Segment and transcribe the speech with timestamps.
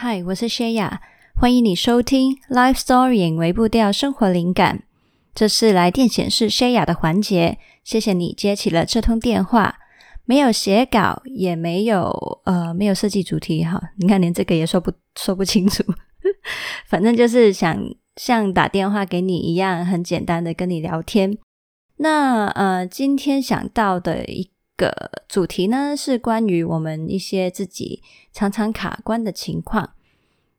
[0.00, 1.02] 嗨，我是谢雅，
[1.34, 4.84] 欢迎你收听《Life Story》微步调生活灵感。
[5.34, 9.80] 这是来电显示谢雅的环节，谢谢你接起了这通电话。
[10.24, 13.90] 没有写稿，也没有呃，没有设计主题哈。
[13.96, 15.82] 你看，连这个也说不说不清楚。
[16.86, 17.76] 反正就是想
[18.14, 21.36] 像打电话给你一样，很简单的跟你聊天。
[21.96, 24.48] 那呃，今天想到的一
[24.78, 28.02] 个主题呢，是关于我们一些自己
[28.32, 29.90] 常常卡关的情况。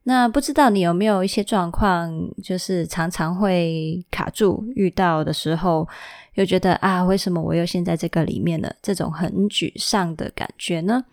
[0.04, 2.12] 那不知道你有没有一些状况，
[2.44, 5.88] 就是常常会卡住，遇到的时候
[6.34, 8.76] 又觉得啊，为什么我又陷在这个里面了？
[8.82, 11.06] 这种很沮丧的感觉呢？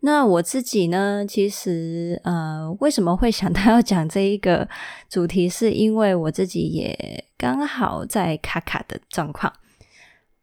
[0.00, 4.68] 那我自己呢，其实呃，为什么会想到要讲这一个
[5.08, 9.50] 主题，是因为我自己也刚好在卡卡的状况。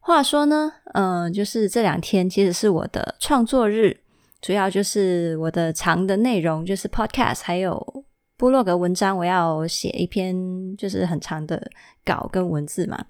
[0.06, 3.96] 话说呢，嗯、就是这两天其实是我的创作日，
[4.42, 8.04] 主要就是我的长的内容，就是 podcast 还有
[8.36, 11.72] 部落格文章，我要写一篇就是很长的
[12.04, 13.06] 稿跟文字嘛。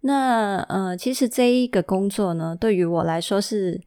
[0.00, 3.78] 那呃，其实这一个工作呢，对于我来说是，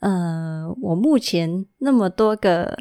[0.00, 2.76] 呃，我目前那么多个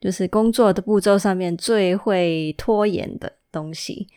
[0.00, 4.08] 就是工作的步骤上面最会拖延的东西。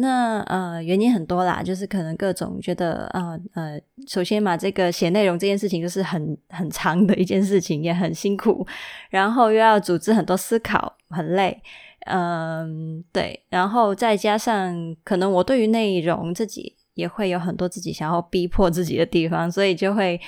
[0.00, 8.66] 那呃，原因很多啦，就是可能各种觉得呃，呃，首先嘛，这个写内容这件事情就是很很长的一件事情，也很辛苦，
[9.10, 11.60] 然后又要组织很多思考，很累，
[12.06, 20.20] 嗯，对，然后再加上可能我对于内容自己也会有很多自己想要逼迫自己的地方，所以就会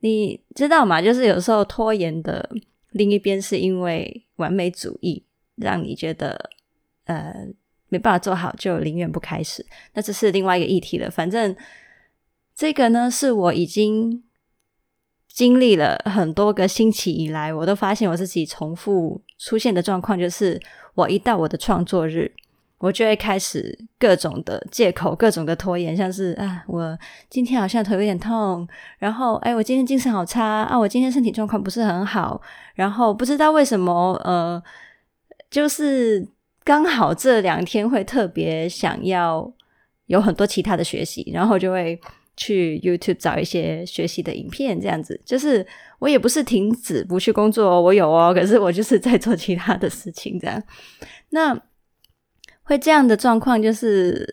[0.00, 2.48] 你知道嘛，就是有时候拖延的
[2.92, 5.22] 另一边是因为完美主义，
[5.56, 6.50] 让你觉得
[7.04, 7.48] 呃。
[7.90, 9.66] 没办法做好，就宁愿不开始。
[9.92, 11.10] 那这是另外一个议题了。
[11.10, 11.54] 反正
[12.54, 14.22] 这个呢，是我已经
[15.28, 20.60] 经历了很多个星期以来，我都发现我自己重复出现的状况，就是
[20.94, 22.32] 我一到我的创作日，
[22.78, 26.98] 我就会开始各种的借口、各种的拖延，像是啊，我
[27.28, 28.68] 今天好像头有点痛，
[28.98, 32.40] 然后哎，我今天精神好差啊，我今天身体状况不是很好，
[32.74, 34.62] 然后不知道为什么，呃，
[35.50, 36.28] 就是。
[36.70, 39.52] 刚好这两天会特别想要
[40.06, 42.00] 有很多其他的学习，然后就会
[42.36, 45.20] 去 YouTube 找一些学习的影片，这样子。
[45.24, 45.66] 就是
[45.98, 50.62] 我也不是停止不去工作哦，我有哦，可是我就是在做其他的事情，这样。
[51.30, 51.60] 那
[52.62, 54.32] 会这样的状况就是，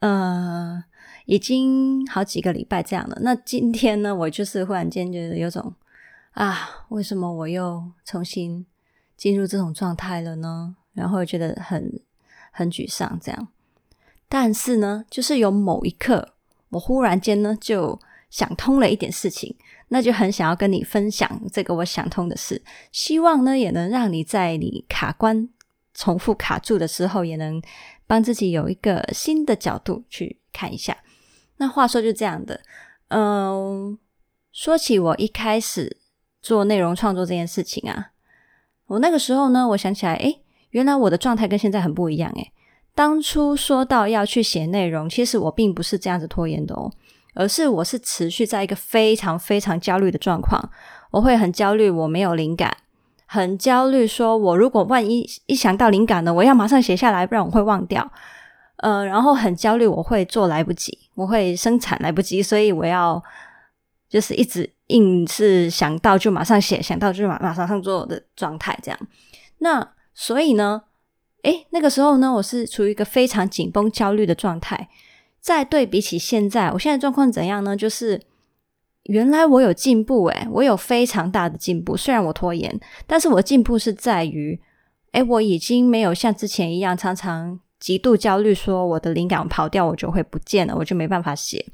[0.00, 0.82] 呃，
[1.26, 3.16] 已经好几个礼拜这样了。
[3.20, 5.72] 那今天呢，我就是忽然间觉得有种
[6.32, 8.66] 啊，为什么我又重新
[9.16, 10.74] 进入这种状态了呢？
[10.96, 12.00] 然后觉得很
[12.50, 13.48] 很沮丧，这样。
[14.28, 16.34] 但是呢，就是有某一刻，
[16.70, 17.96] 我忽然间呢就
[18.28, 19.54] 想通了一点事情，
[19.88, 25.48] 那就很想要跟你分享这个我想通的事，希望呢也能让你在你卡关、
[25.94, 27.62] 重复卡住的时候，也能
[28.08, 30.96] 帮自己有一个新的角度去看一下。
[31.58, 32.60] 那话说就这样的，
[33.08, 33.96] 嗯，
[34.50, 35.98] 说起我一开始
[36.42, 38.10] 做内容创作这件事情啊，
[38.86, 40.42] 我那个时候呢，我想起来，诶。
[40.76, 42.52] 原来我的状态跟现在很不一样诶。
[42.94, 46.92] 当初说到要去写内容，其实我并不是这样子拖延的哦，
[47.34, 50.70] 而是我是持续在一个非常非常焦虑的状况。
[51.12, 52.76] 我会很焦虑，我没有灵感，
[53.24, 58.12] 很焦虑，说我如果万一一想到灵感呢，我要马上写下来，不然我会忘掉。
[58.76, 63.22] 呃，然后很焦虑，我会做来不及，我会生产来不及，所以我要
[64.10, 69.00] 就是一直硬是想到就马上写，想到就马马上上做的状态这样。
[69.60, 70.84] 那所以呢，
[71.42, 74.88] 诶，那个时候呢，我是处于一个非常紧绷、焦虑的状态。
[75.38, 77.76] 再对比起现在，我现在状况怎样呢？
[77.76, 78.22] 就是
[79.04, 81.96] 原来我有进步，诶，我有非常大的进步。
[81.96, 84.58] 虽然我拖延，但是我进步是在于，
[85.12, 91.64] 诶，我已经没有像之前一样常常极度焦虑，说我的灵感跑掉，我就会不见了，我就没办法写。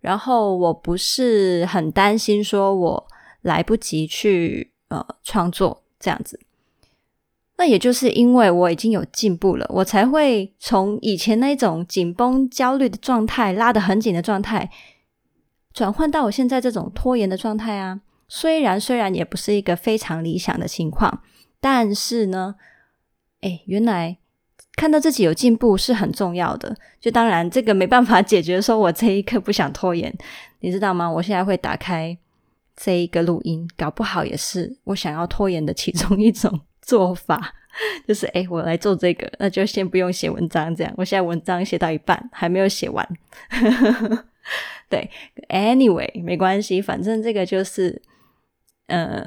[0.00, 3.08] 然后我不是很担心，说我
[3.40, 6.38] 来不及去呃创作这样子。
[7.60, 14.70] 那也就是因为我已经有进步了，我才会从以前那种紧绷、焦虑的状态，拉得很紧的状态，
[15.74, 18.00] 转换到我现在这种拖延的状态啊。
[18.26, 21.22] 虽然虽然也不是一个非常理想的情况，
[21.60, 22.54] 但是呢，
[23.42, 24.16] 诶，原来
[24.76, 26.74] 看到自己有进步是很重要的。
[26.98, 30.10] 就当然这个没办法解决，说我这一刻不想拖延，
[30.60, 31.10] 你知道吗？
[31.10, 32.16] 我现在会打开
[32.74, 36.58] 这一个录音，搞不好也是我想要拖延的其中一种。
[36.90, 37.54] 做法
[38.04, 40.92] 就是，诶，我来做这个，那就先不用写文章，这样。
[40.96, 43.08] 我现在文章写到一半，还没有写完。
[44.90, 45.08] 对
[45.48, 48.02] ，anyway，没关系，反正这个就是，
[48.88, 49.24] 呃，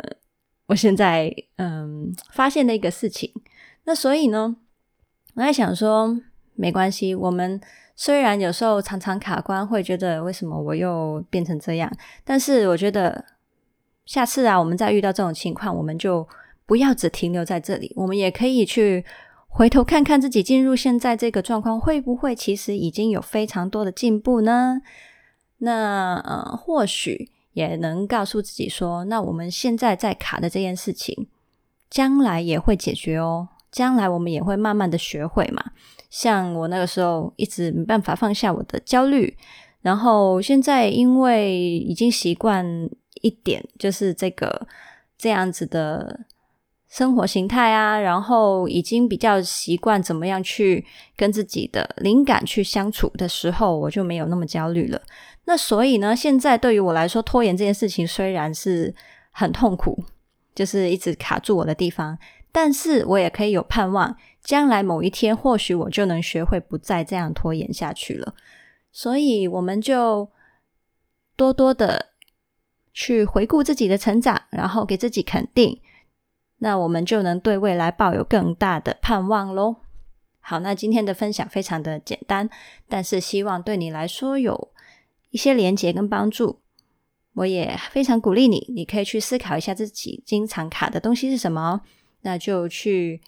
[0.65, 3.31] 我现在嗯发现的一个事情。
[3.85, 4.57] 那所以呢，
[5.35, 6.19] 我在想说，
[6.55, 7.61] 没关系，我们
[7.95, 11.89] 虽然有时候常常卡关，会觉得为什么我又变成这样，
[12.25, 13.23] 但是我觉得
[14.05, 16.27] 下次啊，我们再遇到这种情况，我们就
[16.65, 19.05] 不要只停留在这里，我们也可以去
[19.47, 24.81] 回头看看自己进入现在这个状况，会不会其实已经有非常多的进步呢？
[25.59, 31.27] 那呃，或许也能告诉自己说，那我们现在在卡的这件事情，
[31.89, 33.49] 将来也会解决哦。
[33.71, 35.71] 将来我们也会慢慢的学会嘛。
[36.09, 39.35] 像我那个时候一直没办法放下我的焦虑，
[39.81, 42.65] 然后现在因为已经习惯
[43.21, 44.67] 一点，就是这个
[45.17, 46.19] 这样子的
[46.93, 50.85] 生活形态啊，然后已经比较习惯怎么样去
[51.17, 55.01] 跟自己的灵感去相处的时候，我就没有那么焦虑了。
[55.45, 58.93] 那所以呢，现在对于我来说，拖延这件事情虽然是
[59.31, 60.03] 很痛苦，
[60.53, 62.15] 就是一直卡住我的地方，
[62.51, 68.35] 但是我也可以有盼望，将来某一天，或许我就能学会不再这样拖延下去了。
[68.91, 70.29] 所以，我们就
[71.35, 72.09] 多多的
[72.93, 75.81] 去回顾自己的成长，然后给自己肯定，
[76.63, 79.75] 那我们就能对未来抱有更大的盼望喽。
[80.39, 82.49] 好，那今天的分享非常的简单，
[82.87, 84.71] 但是希望对你来说有
[85.31, 86.61] 一些连结跟帮助，
[87.33, 91.81] 我也非常鼓励你，你可以去思考一下自己经常卡的东西是什么，
[92.21, 93.21] 那就去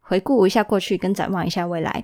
[0.00, 2.02] 回顾一下过去，跟展望一下未来。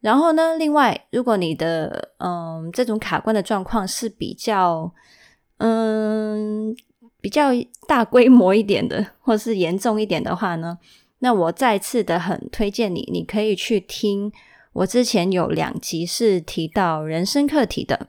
[0.00, 4.90] 然后呢，另外，如果你的嗯这种卡关的状况是比较
[5.58, 6.74] 嗯
[7.22, 7.48] 比较
[7.88, 10.76] 大规模一点的，或是严重一点的话呢，
[11.20, 14.30] 那我再次的很推荐你，你可以去听
[14.74, 18.08] 我之前有两集是提到人生课题的。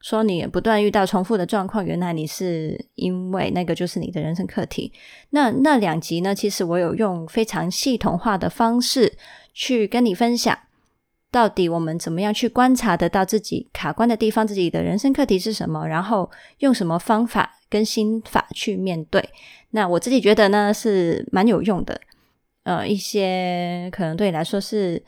[0.00, 4.92] 说你不断遇到重复的状况，原来你是因为那个就是你的人生课题。
[5.30, 9.14] 那那两集呢，其实我有用非常系统化的方式
[9.54, 10.58] 去跟你分享，
[11.30, 19.28] 到底我们怎么样去观察得到自己卡关的地方，自己的人生课题是什么，然后用什么方法跟心法去面对。
[19.70, 22.00] 那我自己觉得呢，是蛮有用的。
[22.62, 25.02] 呃，一些可能对你来说是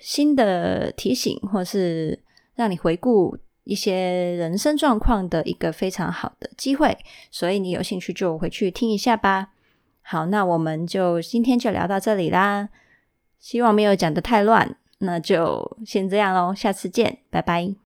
[0.00, 2.18] 新的提醒，或是
[2.56, 3.38] 让你回顾。
[3.66, 3.94] 一些
[4.36, 6.98] 人生状况的一个非常好的机会，
[7.30, 9.52] 所以你有兴趣就回去听一下吧。
[10.02, 12.68] 好，那我们就今天就聊到这里啦。
[13.38, 17.83] 希望没有讲的太乱，那就先这样喽，下次见，拜拜。